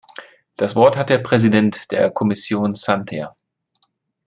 [0.57, 3.35] Das Wort hat der Präsident der Kommission Santer.